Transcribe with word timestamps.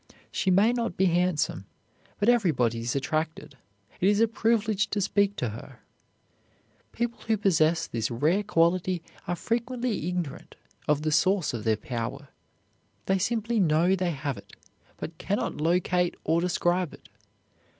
She 0.31 0.49
may 0.49 0.73
not 0.73 0.97
be 0.97 1.05
handsome, 1.05 1.67
but 2.17 2.27
everybody 2.27 2.79
is 2.79 2.95
attracted; 2.95 3.55
it 3.99 4.09
is 4.09 4.19
a 4.19 4.27
privilege 4.27 4.89
to 4.89 4.99
speak 4.99 5.35
to 5.35 5.49
her. 5.49 5.77
People 6.91 7.21
who 7.27 7.37
possess 7.37 7.85
this 7.85 8.09
rare 8.09 8.41
quality 8.41 9.03
are 9.27 9.35
frequently 9.35 10.07
ignorant 10.09 10.55
of 10.87 11.03
the 11.03 11.11
source 11.11 11.53
of 11.53 11.65
their 11.65 11.77
power. 11.77 12.29
They 13.05 13.19
simply 13.19 13.59
know 13.59 13.95
they 13.95 14.09
have 14.09 14.39
it, 14.39 14.53
but 14.97 15.15
can 15.19 15.37
not 15.37 15.61
locate 15.61 16.15
or 16.23 16.41
describe 16.41 16.95
it. 16.95 17.07